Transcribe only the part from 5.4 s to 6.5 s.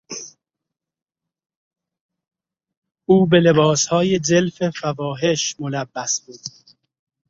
ملبس بود.